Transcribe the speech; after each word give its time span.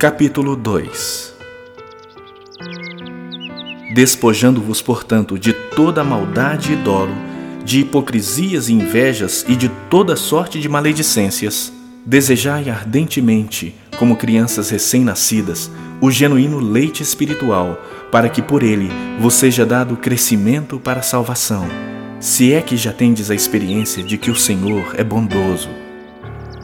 Capítulo 0.00 0.56
2 0.56 1.34
Despojando-vos, 3.92 4.80
portanto, 4.80 5.38
de 5.38 5.52
toda 5.52 6.02
maldade 6.02 6.72
e 6.72 6.76
dolo, 6.76 7.12
de 7.62 7.80
hipocrisias 7.80 8.70
e 8.70 8.72
invejas 8.72 9.44
e 9.46 9.54
de 9.54 9.68
toda 9.90 10.16
sorte 10.16 10.58
de 10.58 10.70
maledicências, 10.70 11.70
desejai 12.06 12.70
ardentemente, 12.70 13.74
como 13.98 14.16
crianças 14.16 14.70
recém-nascidas, 14.70 15.70
o 16.00 16.10
genuíno 16.10 16.60
leite 16.60 17.02
espiritual, 17.02 17.78
para 18.10 18.30
que 18.30 18.40
por 18.40 18.62
ele 18.62 18.88
vos 19.18 19.34
seja 19.34 19.66
dado 19.66 19.98
crescimento 19.98 20.80
para 20.80 21.00
a 21.00 21.02
salvação, 21.02 21.68
se 22.18 22.54
é 22.54 22.62
que 22.62 22.74
já 22.74 22.94
tendes 22.94 23.30
a 23.30 23.34
experiência 23.34 24.02
de 24.02 24.16
que 24.16 24.30
o 24.30 24.34
Senhor 24.34 24.94
é 24.96 25.04
bondoso. 25.04 25.68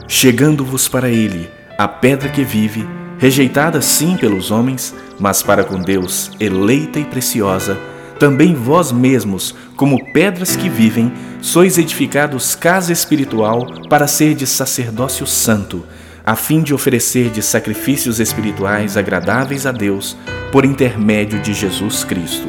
Chegando-vos 0.07 0.87
para 0.87 1.11
ele, 1.11 1.47
a 1.77 1.87
pedra 1.87 2.29
que 2.29 2.43
vive, 2.43 2.83
rejeitada 3.17 3.81
sim 3.81 4.15
pelos 4.17 4.51
homens, 4.51 4.93
mas 5.19 5.41
para 5.41 5.63
com 5.63 5.79
Deus 5.79 6.31
eleita 6.39 6.99
e 6.99 7.05
preciosa, 7.05 7.77
também 8.19 8.53
vós 8.53 8.91
mesmos, 8.91 9.53
como 9.75 10.11
pedras 10.11 10.55
que 10.55 10.69
vivem, 10.69 11.11
sois 11.41 11.77
edificados 11.77 12.55
casa 12.55 12.91
espiritual 12.91 13.67
para 13.89 14.07
ser 14.07 14.33
de 14.33 14.47
sacerdócio 14.47 15.27
santo, 15.27 15.85
a 16.25 16.35
fim 16.35 16.61
de 16.61 16.73
oferecer 16.73 17.29
de 17.29 17.41
sacrifícios 17.41 18.19
espirituais 18.19 18.97
agradáveis 18.97 19.65
a 19.65 19.71
Deus 19.71 20.17
por 20.51 20.65
intermédio 20.65 21.39
de 21.39 21.53
Jesus 21.53 22.03
Cristo. 22.03 22.47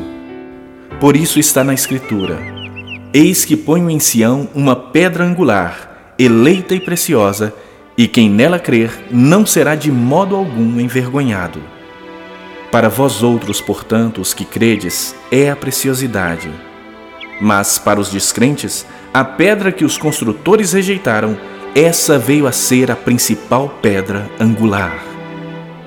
Por 0.98 1.16
isso 1.16 1.38
está 1.38 1.62
na 1.62 1.74
Escritura: 1.74 2.38
Eis 3.12 3.44
que 3.44 3.56
ponho 3.56 3.90
em 3.90 4.00
Sião 4.00 4.48
uma 4.54 4.74
pedra 4.74 5.24
angular, 5.24 6.14
eleita 6.18 6.74
e 6.74 6.80
preciosa, 6.80 7.54
e 7.98 8.06
quem 8.06 8.30
nela 8.30 8.60
crer 8.60 8.92
não 9.10 9.44
será 9.44 9.74
de 9.74 9.90
modo 9.90 10.36
algum 10.36 10.78
envergonhado. 10.78 11.60
Para 12.70 12.88
vós 12.88 13.24
outros, 13.24 13.60
portanto, 13.60 14.20
os 14.20 14.32
que 14.32 14.44
credes, 14.44 15.16
é 15.32 15.50
a 15.50 15.56
preciosidade. 15.56 16.48
Mas 17.40 17.76
para 17.76 17.98
os 17.98 18.08
descrentes, 18.08 18.86
a 19.12 19.24
pedra 19.24 19.72
que 19.72 19.84
os 19.84 19.98
construtores 19.98 20.72
rejeitaram 20.74 21.36
essa 21.74 22.18
veio 22.18 22.46
a 22.46 22.52
ser 22.52 22.88
a 22.90 22.96
principal 22.96 23.68
pedra 23.82 24.30
angular, 24.38 25.02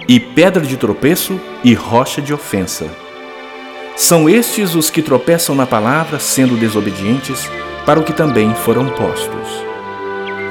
e 0.08 0.20
pedra 0.20 0.64
de 0.64 0.76
tropeço 0.76 1.40
e 1.64 1.74
rocha 1.74 2.22
de 2.22 2.34
ofensa. 2.34 2.88
São 3.96 4.30
estes 4.30 4.76
os 4.76 4.90
que 4.90 5.02
tropeçam 5.02 5.56
na 5.56 5.66
palavra, 5.66 6.20
sendo 6.20 6.58
desobedientes, 6.58 7.50
para 7.86 8.00
o 8.00 8.04
que 8.04 8.14
também 8.14 8.54
foram 8.54 8.90
postos. 8.90 9.66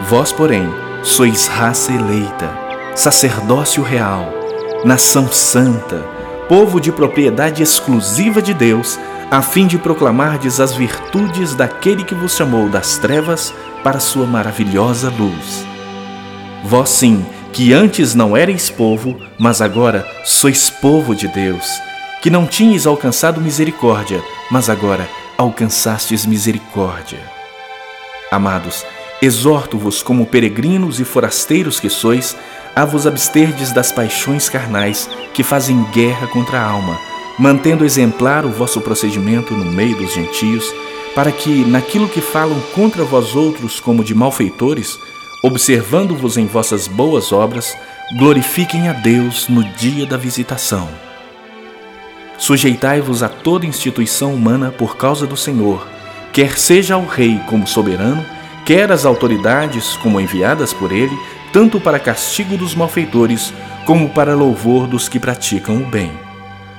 Vós, 0.09 0.33
porém, 0.33 0.69
sois 1.03 1.47
raça 1.47 1.93
eleita, 1.93 2.51
sacerdócio 2.95 3.83
real, 3.83 4.33
nação 4.85 5.33
santa, 5.33 6.05
povo 6.49 6.81
de 6.81 6.93
propriedade 6.93 7.63
exclusiva 7.63 8.43
de 8.43 8.53
Deus, 8.53 8.99
a 9.31 9.41
fim 9.41 9.67
de 9.67 9.79
proclamardes 9.79 10.61
as 10.61 10.75
virtudes 10.75 11.55
daquele 11.55 12.05
que 12.05 12.15
vos 12.15 12.35
chamou 12.35 12.69
das 12.69 12.99
trevas 12.99 13.55
para 13.83 14.01
sua 14.01 14.27
maravilhosa 14.27 15.09
luz. 15.09 15.65
Vós 16.65 16.91
sim, 16.91 17.25
que 17.53 17.73
antes 17.73 18.15
não 18.15 18.37
erais 18.37 18.69
povo, 18.69 19.19
mas 19.39 19.63
agora 19.63 20.07
sois 20.25 20.69
povo 20.69 21.15
de 21.15 21.29
Deus, 21.29 21.81
que 22.21 22.29
não 22.29 22.47
tinhas 22.47 22.87
alcançado 22.87 23.41
misericórdia, 23.41 24.23
mas 24.51 24.69
agora 24.69 25.09
alcançastes 25.39 26.27
misericórdia. 26.27 27.21
Amados, 28.31 28.85
exorto-vos 29.23 30.03
como 30.03 30.27
peregrinos 30.27 31.01
e 31.01 31.05
forasteiros 31.05 31.79
que 31.79 31.91
sois, 31.91 32.37
a 32.75 32.85
vos 32.85 33.07
absterdes 33.07 33.73
das 33.73 33.93
paixões 33.93 34.49
carnais 34.49 35.09
que 35.35 35.43
fazem 35.43 35.83
guerra 35.93 36.27
contra 36.29 36.61
a 36.61 36.65
alma, 36.65 36.99
mantendo 37.39 37.85
exemplar 37.85 38.45
o 38.45 38.51
vosso 38.51 38.81
procedimento 38.81 39.55
no 39.55 39.65
meio 39.65 39.97
dos 39.97 40.13
gentios, 40.13 40.73
para 41.15 41.33
que, 41.33 41.65
naquilo 41.65 42.09
que 42.09 42.21
falam 42.21 42.61
contra 42.75 43.05
vós 43.05 43.35
outros 43.35 43.81
como 43.81 44.05
de 44.05 44.15
malfeitores, 44.15 44.99
observando-vos 45.43 46.37
em 46.37 46.47
vossas 46.47 46.87
boas 46.87 47.33
obras, 47.33 47.77
glorifiquem 48.19 48.89
a 48.89 48.93
Deus 48.93 49.49
no 49.49 49.65
dia 49.75 50.07
da 50.07 50.17
visitação. 50.17 50.89
Sujeitai-vos 52.39 53.23
a 53.23 53.29
toda 53.29 53.67
instituição 53.67 54.33
humana 54.33 54.71
por 54.71 54.97
causa 54.97 55.27
do 55.27 55.37
Senhor, 55.37 55.87
quer 56.33 56.59
seja 56.59 56.95
ao 56.95 57.05
rei 57.05 57.41
como 57.49 57.67
soberano, 57.67 58.25
quer 58.71 58.93
as 58.93 59.05
autoridades 59.05 59.97
como 59.97 60.21
enviadas 60.21 60.73
por 60.73 60.93
ele, 60.93 61.19
tanto 61.53 61.81
para 61.81 61.99
castigo 61.99 62.57
dos 62.57 62.73
malfeitores, 62.73 63.53
como 63.85 64.11
para 64.11 64.37
louvor 64.37 64.87
dos 64.87 65.09
que 65.09 65.19
praticam 65.19 65.79
o 65.79 65.87
bem. 65.87 66.13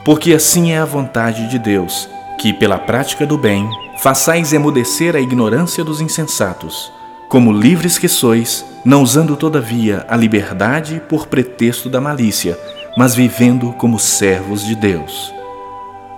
Porque 0.05 0.33
assim 0.33 0.71
é 0.71 0.77
a 0.77 0.85
vontade 0.85 1.49
de 1.49 1.59
Deus, 1.59 2.07
que, 2.39 2.53
pela 2.53 2.79
prática 2.79 3.25
do 3.25 3.37
bem, 3.37 3.69
façais 3.97 4.53
emudecer 4.53 5.17
a 5.17 5.19
ignorância 5.19 5.83
dos 5.83 5.99
insensatos, 5.99 6.93
como 7.27 7.51
livres 7.51 7.97
que 7.97 8.07
sois, 8.07 8.63
não 8.85 9.03
usando 9.03 9.35
todavia 9.35 10.05
a 10.07 10.15
liberdade 10.15 11.01
por 11.09 11.27
pretexto 11.27 11.89
da 11.89 11.99
malícia, 11.99 12.57
mas 12.97 13.13
vivendo 13.13 13.73
como 13.73 13.99
servos 13.99 14.65
de 14.65 14.75
Deus. 14.75 15.33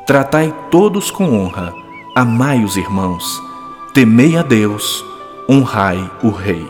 Tratai 0.05 0.53
todos 0.69 1.09
com 1.09 1.33
honra, 1.35 1.73
amai 2.15 2.63
os 2.63 2.77
irmãos, 2.77 3.25
temei 3.91 4.37
a 4.37 4.43
Deus, 4.43 5.03
honrai 5.49 6.09
o 6.21 6.29
Rei. 6.29 6.67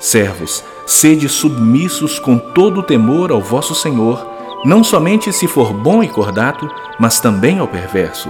Servos, 0.00 0.64
sede 0.86 1.28
submissos 1.28 2.18
com 2.18 2.36
todo 2.36 2.80
o 2.80 2.82
temor 2.82 3.30
ao 3.30 3.40
vosso 3.40 3.74
Senhor, 3.74 4.26
não 4.64 4.82
somente 4.82 5.32
se 5.32 5.46
for 5.46 5.72
bom 5.72 6.02
e 6.02 6.08
cordato, 6.08 6.68
mas 6.98 7.20
também 7.20 7.58
ao 7.58 7.68
perverso, 7.68 8.28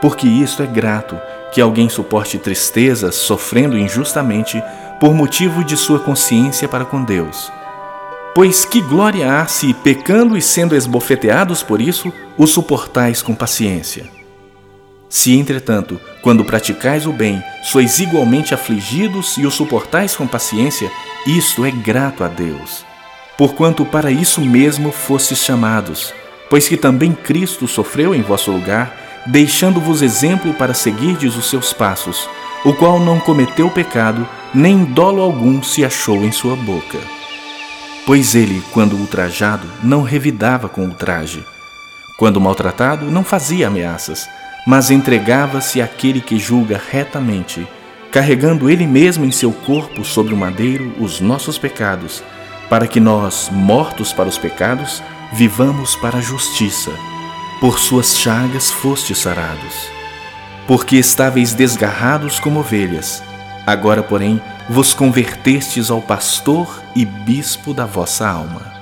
porque 0.00 0.26
isto 0.26 0.62
é 0.62 0.66
grato 0.66 1.18
que 1.52 1.60
alguém 1.60 1.88
suporte 1.88 2.38
tristezas 2.38 3.14
sofrendo 3.14 3.78
injustamente 3.78 4.62
por 4.98 5.14
motivo 5.14 5.64
de 5.64 5.76
sua 5.76 5.98
consciência 5.98 6.68
para 6.68 6.84
com 6.84 7.02
Deus. 7.02 7.50
Pois 8.34 8.64
que 8.64 8.80
glória 8.80 9.40
há 9.40 9.46
se, 9.46 9.72
pecando 9.72 10.36
e 10.36 10.42
sendo 10.42 10.74
esbofeteados 10.74 11.62
por 11.62 11.80
isso, 11.80 12.12
o 12.36 12.46
suportais 12.46 13.22
com 13.22 13.34
paciência? 13.34 14.23
Se, 15.14 15.32
entretanto, 15.38 16.00
quando 16.22 16.44
praticais 16.44 17.06
o 17.06 17.12
bem, 17.12 17.40
sois 17.62 18.00
igualmente 18.00 18.52
afligidos 18.52 19.36
e 19.36 19.46
o 19.46 19.50
suportais 19.50 20.16
com 20.16 20.26
paciência, 20.26 20.90
isto 21.24 21.64
é 21.64 21.70
grato 21.70 22.24
a 22.24 22.26
Deus. 22.26 22.84
Porquanto 23.38 23.84
para 23.86 24.10
isso 24.10 24.40
mesmo 24.40 24.90
fostes 24.90 25.38
chamados, 25.38 26.12
pois 26.50 26.66
que 26.66 26.76
também 26.76 27.12
Cristo 27.12 27.68
sofreu 27.68 28.12
em 28.12 28.22
vosso 28.22 28.50
lugar, 28.50 29.22
deixando-vos 29.24 30.02
exemplo 30.02 30.52
para 30.52 30.74
seguirdes 30.74 31.36
os 31.36 31.48
seus 31.48 31.72
passos, 31.72 32.28
o 32.64 32.74
qual 32.74 32.98
não 32.98 33.20
cometeu 33.20 33.70
pecado, 33.70 34.28
nem 34.52 34.84
dolo 34.84 35.22
algum 35.22 35.62
se 35.62 35.84
achou 35.84 36.24
em 36.24 36.32
sua 36.32 36.56
boca. 36.56 36.98
Pois 38.04 38.34
ele, 38.34 38.60
quando 38.72 38.96
ultrajado, 38.96 39.68
não 39.80 40.02
revidava 40.02 40.68
com 40.68 40.82
ultraje. 40.82 41.44
Quando 42.18 42.40
maltratado, 42.40 43.12
não 43.12 43.22
fazia 43.22 43.68
ameaças, 43.68 44.28
mas 44.66 44.90
entregava-se 44.90 45.82
àquele 45.82 46.20
que 46.20 46.38
julga 46.38 46.80
retamente, 46.90 47.66
carregando 48.10 48.70
ele 48.70 48.86
mesmo 48.86 49.24
em 49.24 49.32
seu 49.32 49.52
corpo 49.52 50.04
sobre 50.04 50.32
o 50.32 50.36
madeiro 50.36 50.94
os 50.98 51.20
nossos 51.20 51.58
pecados, 51.58 52.22
para 52.68 52.86
que 52.86 53.00
nós, 53.00 53.50
mortos 53.52 54.12
para 54.12 54.28
os 54.28 54.38
pecados, 54.38 55.02
vivamos 55.32 55.94
para 55.96 56.18
a 56.18 56.22
justiça. 56.22 56.92
Por 57.60 57.78
suas 57.78 58.16
chagas 58.16 58.70
fostes 58.70 59.18
sarados. 59.18 59.88
Porque 60.66 60.96
estáveis 60.96 61.54
desgarrados 61.54 62.38
como 62.38 62.60
ovelhas, 62.60 63.22
agora, 63.66 64.02
porém, 64.02 64.40
vos 64.68 64.94
convertestes 64.94 65.90
ao 65.90 66.00
pastor 66.00 66.82
e 66.96 67.04
bispo 67.04 67.74
da 67.74 67.84
vossa 67.84 68.26
alma. 68.26 68.73